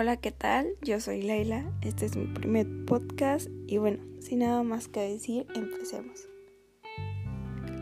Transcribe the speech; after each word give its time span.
Hola, 0.00 0.16
¿qué 0.16 0.30
tal? 0.30 0.66
Yo 0.80 0.98
soy 0.98 1.20
Leila, 1.20 1.70
este 1.82 2.06
es 2.06 2.16
mi 2.16 2.24
primer 2.24 2.66
podcast 2.86 3.50
y 3.66 3.76
bueno, 3.76 4.02
sin 4.18 4.38
nada 4.38 4.62
más 4.62 4.88
que 4.88 5.00
decir, 5.00 5.46
empecemos. 5.54 6.26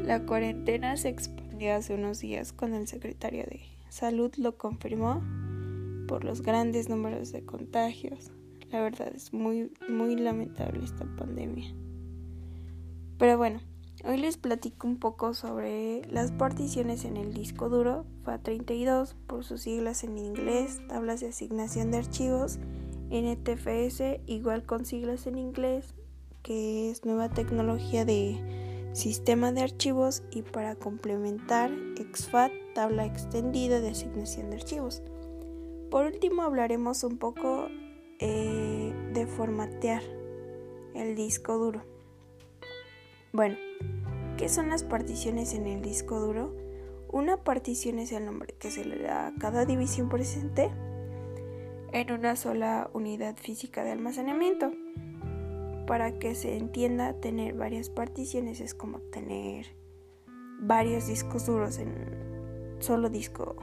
La 0.05 0.27
cuarentena 0.27 0.97
se 0.97 1.11
expandió 1.11 1.77
hace 1.77 1.95
unos 1.95 2.19
días 2.19 2.53
cuando 2.53 2.77
el 2.77 2.89
secretario 2.89 3.45
de 3.45 3.61
Salud 3.89 4.35
lo 4.37 4.59
confirmó 4.59 5.23
por 6.09 6.25
los 6.25 6.43
grandes 6.43 6.89
números 6.89 7.31
de 7.31 7.45
contagios. 7.45 8.33
La 8.73 8.83
verdad 8.83 9.13
es 9.15 9.33
muy, 9.33 9.71
muy 9.89 10.17
lamentable 10.17 10.83
esta 10.83 11.05
pandemia. 11.17 11.73
Pero 13.17 13.39
bueno, 13.39 13.61
Hoy 14.05 14.17
les 14.17 14.37
platico 14.37 14.87
un 14.87 14.97
poco 14.97 15.35
sobre 15.35 16.03
las 16.07 16.31
particiones 16.31 17.05
en 17.05 17.17
el 17.17 17.35
disco 17.35 17.69
duro 17.69 18.07
FAT32 18.25 19.15
por 19.27 19.45
sus 19.45 19.63
siglas 19.63 20.05
en 20.05 20.19
inglés, 20.19 20.81
tablas 20.87 21.21
de 21.21 21.29
asignación 21.29 21.91
de 21.91 21.99
archivos, 21.99 22.61
NTFS 23.11 24.21
igual 24.27 24.65
con 24.65 24.85
siglas 24.85 25.27
en 25.27 25.37
inglés, 25.37 25.95
que 26.45 26.91
es 26.91 27.05
nueva 27.05 27.29
tecnología 27.29 28.05
de 28.05 28.39
sistema 28.93 29.51
de 29.51 29.63
archivos 29.63 30.23
y 30.31 30.43
para 30.43 30.77
complementar 30.77 31.73
exFAT, 31.97 32.53
tabla 32.77 33.05
extendida 33.05 33.81
de 33.81 33.91
asignación 33.91 34.51
de 34.51 34.59
archivos. 34.59 35.03
Por 35.91 36.07
último 36.07 36.43
hablaremos 36.43 37.03
un 37.03 37.19
poco 37.19 37.67
eh, 38.21 38.95
de 39.13 39.27
formatear 39.27 40.03
el 40.95 41.17
disco 41.17 41.59
duro. 41.59 41.83
Bueno, 43.33 43.57
¿qué 44.39 44.49
son 44.49 44.71
las 44.71 44.85
particiones 44.85 45.53
en 45.53 45.67
el 45.67 45.83
disco 45.83 46.21
duro? 46.21 46.55
Una 47.11 47.39
partición 47.39 47.99
es 47.99 48.13
el 48.13 48.25
nombre 48.25 48.55
que 48.57 48.71
se 48.71 48.85
le 48.85 49.03
da 49.03 49.27
a 49.27 49.35
cada 49.35 49.65
división 49.65 50.09
presente 50.09 50.71
en 51.93 52.13
una 52.13 52.37
sola 52.37 52.89
unidad 52.95 53.37
física 53.37 53.83
de 53.83 53.91
almacenamiento. 53.91 54.71
Para 55.89 56.21
que 56.21 56.37
se 56.37 56.57
entienda, 56.57 57.15
tener 57.15 57.55
varias 57.55 57.91
particiones 57.91 58.61
es 58.61 58.75
como 58.75 59.01
tener 59.01 59.67
varios 60.61 61.09
discos 61.09 61.47
duros 61.47 61.79
en 61.79 62.77
solo 62.79 63.11
disco 63.11 63.57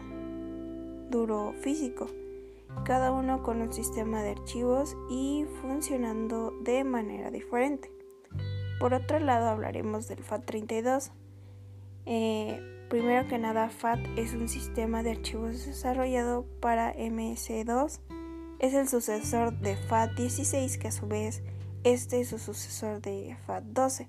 duro 1.10 1.54
físico, 1.62 2.08
cada 2.84 3.14
uno 3.14 3.44
con 3.44 3.62
un 3.62 3.72
sistema 3.72 4.22
de 4.24 4.32
archivos 4.32 4.98
y 5.10 5.46
funcionando 5.62 6.52
de 6.64 6.84
manera 6.84 7.32
diferente. 7.32 7.96
Por 8.80 8.94
otro 8.94 9.20
lado, 9.20 9.48
hablaremos 9.48 10.08
del 10.08 10.24
FAT32. 10.24 11.12
Eh, 12.06 12.60
primero 12.90 13.28
que 13.28 13.38
nada, 13.38 13.70
FAT 13.70 14.00
es 14.18 14.34
un 14.34 14.48
sistema 14.48 15.04
de 15.04 15.12
archivos 15.12 15.66
desarrollado 15.66 16.46
para 16.60 16.94
MS2. 16.94 18.00
Es 18.60 18.74
el 18.74 18.88
sucesor 18.88 19.58
de 19.60 19.78
FAT16, 19.78 20.78
que 20.78 20.88
a 20.90 20.92
su 20.92 21.08
vez 21.08 21.44
este 21.84 22.20
es 22.20 22.30
su 22.30 22.40
sucesor 22.40 23.02
de 23.02 23.38
FAT12. 23.48 24.08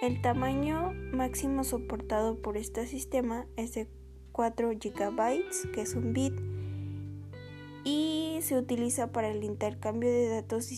El 0.00 0.22
tamaño 0.22 0.92
máximo 1.12 1.62
soportado 1.64 2.40
por 2.40 2.56
este 2.56 2.86
sistema 2.86 3.46
es 3.56 3.74
de 3.74 3.88
4 4.32 4.70
GB, 4.70 5.72
que 5.74 5.82
es 5.82 5.94
un 5.94 6.12
bit, 6.14 6.32
y 7.84 8.38
se 8.42 8.56
utiliza 8.56 9.12
para 9.12 9.28
el 9.28 9.44
intercambio 9.44 10.10
de 10.10 10.28
datos 10.28 10.70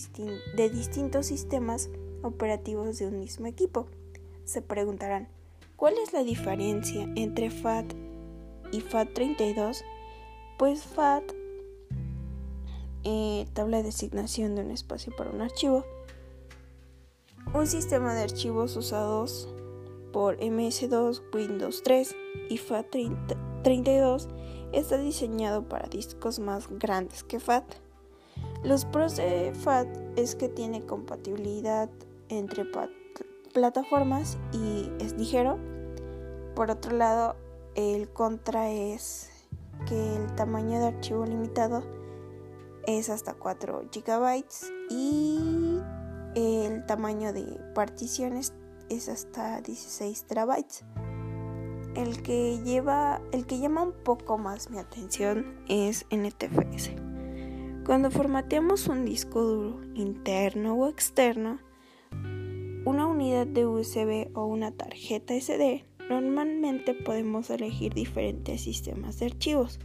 de 0.55 0.69
distintos 0.69 1.27
sistemas 1.27 1.89
operativos 2.23 2.97
de 2.97 3.07
un 3.07 3.19
mismo 3.19 3.45
equipo. 3.45 3.87
Se 4.45 4.61
preguntarán, 4.61 5.27
¿cuál 5.75 5.95
es 6.03 6.13
la 6.13 6.23
diferencia 6.23 7.07
entre 7.15 7.49
FAT 7.49 7.93
y 8.71 8.81
FAT32? 8.81 9.83
Pues 10.57 10.83
FAT, 10.83 11.23
eh, 13.03 13.45
tabla 13.53 13.83
de 13.83 13.89
asignación 13.89 14.55
de 14.55 14.61
un 14.61 14.71
espacio 14.71 15.13
para 15.15 15.29
un 15.29 15.41
archivo, 15.41 15.85
un 17.53 17.67
sistema 17.67 18.13
de 18.15 18.23
archivos 18.23 18.75
usados 18.77 19.47
por 20.11 20.37
MS2, 20.39 21.21
Windows 21.33 21.83
3 21.83 22.15
y 22.49 22.57
FAT32 22.57 24.27
está 24.71 24.97
diseñado 24.97 25.67
para 25.67 25.87
discos 25.87 26.39
más 26.39 26.67
grandes 26.79 27.23
que 27.23 27.39
FAT. 27.39 27.65
Los 28.63 28.85
pros 28.85 29.17
de 29.17 29.53
FAT 29.53 29.87
es 30.15 30.35
que 30.35 30.49
tiene 30.49 30.85
compatibilidad 30.85 31.89
entre 32.29 32.65
plataformas 33.53 34.37
y 34.51 34.91
es 34.99 35.13
ligero. 35.13 35.57
Por 36.55 36.71
otro 36.71 36.95
lado, 36.95 37.35
el 37.75 38.09
contra 38.09 38.69
es 38.69 39.29
que 39.87 40.15
el 40.15 40.33
tamaño 40.35 40.79
de 40.79 40.87
archivo 40.87 41.25
limitado 41.25 41.83
es 42.85 43.09
hasta 43.09 43.33
4 43.33 43.89
GB 43.91 44.45
y 44.89 45.79
el 46.35 46.85
tamaño 46.85 47.33
de 47.33 47.43
particiones 47.73 48.53
es 48.89 49.09
hasta 49.09 49.61
16 49.61 50.25
terabytes. 50.25 50.83
El 51.95 52.23
que 52.23 52.59
lleva, 52.63 53.21
el 53.31 53.45
que 53.45 53.59
llama 53.59 53.83
un 53.83 53.93
poco 53.93 54.37
más 54.37 54.69
mi 54.69 54.79
atención 54.79 55.63
es 55.67 56.05
NTFS. 56.09 56.91
Cuando 57.85 58.09
formateamos 58.09 58.87
un 58.87 59.05
disco 59.05 59.41
duro 59.41 59.81
interno 59.93 60.75
o 60.75 60.87
externo, 60.87 61.59
una 62.85 63.07
unidad 63.07 63.47
de 63.47 63.65
USB 63.65 64.35
o 64.35 64.45
una 64.45 64.71
tarjeta 64.71 65.33
SD, 65.39 65.85
normalmente 66.09 66.93
podemos 66.93 67.49
elegir 67.49 67.93
diferentes 67.93 68.61
sistemas 68.61 69.19
de 69.19 69.27
archivos. 69.27 69.79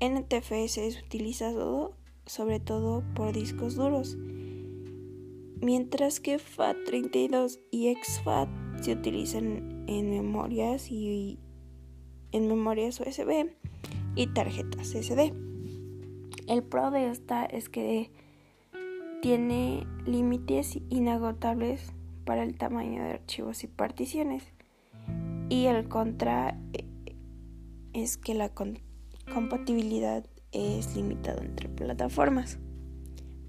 NTFS 0.00 0.78
es 0.78 1.02
utilizado 1.02 1.96
sobre 2.26 2.60
todo 2.60 3.02
por 3.14 3.32
discos 3.32 3.74
duros, 3.74 4.16
mientras 5.60 6.20
que 6.20 6.38
FAT32 6.38 7.58
y 7.72 7.88
exFAT 7.88 8.48
se 8.80 8.92
utilizan 8.92 9.84
en 9.88 10.10
memorias 10.10 10.90
y 10.90 11.40
en 12.30 12.46
memorias 12.46 13.00
USB 13.00 13.50
y 14.14 14.26
tarjetas 14.28 14.88
SD. 14.88 15.34
El 16.46 16.62
pro 16.62 16.92
de 16.92 17.10
esta 17.10 17.44
es 17.44 17.68
que 17.68 18.12
tiene 19.20 19.86
límites 20.06 20.78
inagotables 20.88 21.92
para 22.24 22.42
el 22.42 22.56
tamaño 22.56 23.02
de 23.02 23.12
archivos 23.12 23.64
y 23.64 23.66
particiones. 23.66 24.44
Y 25.48 25.66
el 25.66 25.88
contra 25.88 26.58
eh, 26.72 26.84
es 27.92 28.16
que 28.16 28.34
la 28.34 28.50
compatibilidad 29.32 30.24
es 30.52 30.94
limitada 30.96 31.42
entre 31.42 31.68
plataformas. 31.68 32.58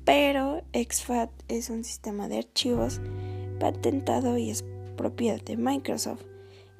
Pero 0.04 0.64
exFAT 0.74 1.30
es 1.48 1.70
un 1.70 1.84
sistema 1.84 2.28
de 2.28 2.40
archivos 2.40 3.02
patentado 3.60 4.38
y 4.38 4.50
es 4.50 4.66
propiedad 4.98 5.42
de 5.42 5.58
Microsoft, 5.58 6.24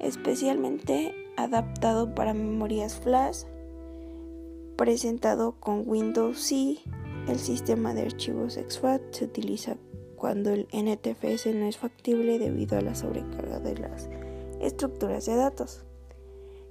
especialmente 0.00 1.14
adaptado 1.36 2.14
para 2.14 2.34
memorias 2.34 2.98
flash, 2.98 3.44
presentado 4.76 5.52
con 5.60 5.84
Windows 5.86 6.40
C. 6.40 6.78
El 7.28 7.38
sistema 7.38 7.94
de 7.94 8.02
archivos 8.02 8.56
exFAT 8.56 9.00
se 9.12 9.24
utiliza 9.26 9.76
cuando 10.22 10.50
el 10.50 10.68
NTFS 10.72 11.52
no 11.52 11.66
es 11.66 11.78
factible 11.78 12.38
debido 12.38 12.78
a 12.78 12.80
la 12.80 12.94
sobrecarga 12.94 13.58
de 13.58 13.76
las 13.76 14.08
estructuras 14.60 15.26
de 15.26 15.34
datos. 15.34 15.84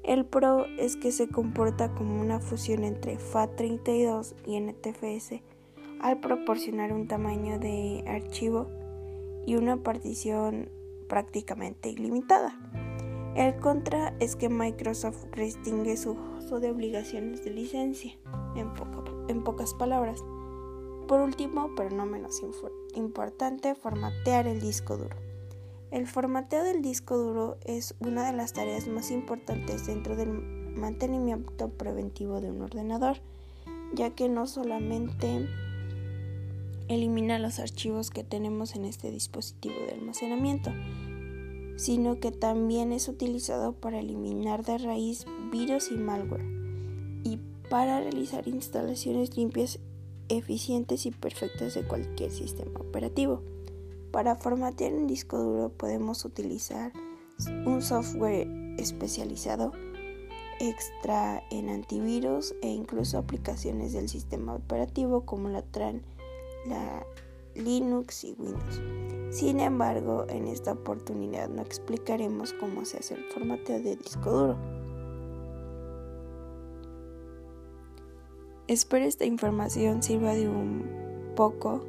El 0.04 0.24
Pro 0.24 0.68
es 0.80 0.96
que 0.96 1.12
se 1.12 1.28
comporta 1.28 1.94
como 1.94 2.22
una 2.22 2.40
fusión 2.40 2.86
entre 2.86 3.18
FAT32 3.18 4.36
y 4.46 4.58
NTFS 4.58 5.44
al 6.00 6.22
proporcionar 6.22 6.94
un 6.94 7.10
tamaño 7.10 7.60
de 7.60 8.06
archivo 8.08 8.70
y 9.46 9.58
una 9.58 9.76
partición 9.76 10.70
prácticamente 11.10 11.90
ilimitada. 11.90 12.58
El 13.36 13.58
contra 13.58 14.16
es 14.22 14.38
que 14.38 14.48
Microsoft 14.48 15.26
restringe 15.34 15.98
su 15.98 16.12
uso 16.38 16.62
de 16.62 16.72
obligaciones 16.72 17.44
de 17.44 17.52
licencia, 17.52 18.14
en, 18.56 18.72
en 19.28 19.44
pocas 19.44 19.74
palabras. 19.74 20.24
Por 21.12 21.20
último, 21.20 21.72
pero 21.76 21.94
no 21.94 22.06
menos 22.06 22.42
importante, 22.96 23.76
formatear 23.76 24.48
el 24.48 24.62
disco 24.62 24.96
duro. 24.96 25.18
El 25.92 26.08
formateo 26.08 26.64
del 26.64 26.82
disco 26.82 27.18
duro 27.18 27.58
es 27.66 27.96
una 28.00 28.26
de 28.26 28.32
las 28.32 28.54
tareas 28.54 28.88
más 28.88 29.12
importantes 29.12 29.88
dentro 29.88 30.16
del 30.16 30.32
mantenimiento 30.32 31.68
preventivo 31.68 32.40
de 32.40 32.52
un 32.52 32.62
ordenador, 32.62 33.18
ya 33.94 34.12
que 34.12 34.30
no 34.30 34.48
solamente 34.48 35.50
elimina 36.88 37.40
los 37.40 37.60
archivos 37.60 38.10
que 38.10 38.24
tenemos 38.24 38.74
en 38.76 38.86
este 38.86 39.12
dispositivo 39.12 39.76
de 39.88 39.96
almacenamiento, 39.96 40.72
sino 41.76 42.22
que 42.22 42.32
también 42.32 42.94
es 42.94 43.10
utilizado 43.10 43.74
para 43.74 44.00
eliminar 44.00 44.64
de 44.64 44.78
raíz 44.78 45.26
virus 45.52 45.92
y 45.92 45.96
malware 45.96 46.46
y 47.26 47.38
para 47.70 48.00
realizar 48.00 48.48
instalaciones 48.48 49.36
limpias 49.36 49.78
eficientes 50.38 51.06
y 51.06 51.12
perfectas 51.12 51.74
de 51.74 51.84
cualquier 51.84 52.32
sistema 52.32 52.80
operativo. 52.80 53.42
Para 54.12 54.36
formatear 54.36 54.94
un 54.94 55.08
disco 55.08 55.38
duro 55.38 55.70
podemos 55.70 56.26
utilizar 56.26 56.92
un 57.66 57.82
software 57.82 58.48
especializado. 58.78 59.72
extra 60.60 61.42
en 61.50 61.70
antivirus 61.70 62.54
e 62.62 62.70
incluso 62.70 63.18
aplicaciones 63.18 63.94
del 63.94 64.08
sistema 64.08 64.54
operativo 64.54 65.26
como 65.26 65.50
la 65.50 65.64
TRAN, 65.64 66.04
la 66.68 67.04
Linux 67.56 68.24
y 68.24 68.36
Windows. 68.38 68.80
Sin 69.32 69.60
embargo, 69.60 70.26
en 70.30 70.48
esta 70.48 70.74
oportunidad 70.74 71.50
no 71.50 71.64
explicaremos 71.64 72.54
cómo 72.54 72.86
se 72.86 72.98
hace 72.98 73.16
el 73.16 73.24
formateo 73.34 73.80
de 73.82 73.96
disco 73.96 74.30
duro. 74.30 74.81
Espero 78.72 79.04
esta 79.04 79.26
información 79.26 80.02
sirva 80.02 80.34
de 80.34 80.48
un 80.48 81.34
poco 81.36 81.86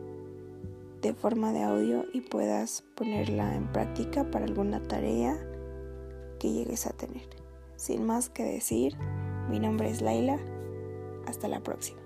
de 1.01 1.15
forma 1.15 1.53
de 1.53 1.63
audio 1.63 2.07
y 2.13 2.23
puedas 2.23 2.83
ponerla 2.97 3.55
en 3.55 3.71
práctica 3.71 4.29
para 4.33 4.47
alguna 4.47 4.83
tarea 4.83 5.39
que 6.41 6.51
llegues 6.51 6.89
a 6.89 6.91
tener. 6.91 7.23
Sin 7.77 8.05
más 8.05 8.31
que 8.31 8.43
decir, 8.43 8.97
mi 9.49 9.61
nombre 9.61 9.91
es 9.91 10.03
Laila. 10.03 10.41
Hasta 11.29 11.47
la 11.47 11.61
próxima. 11.61 12.02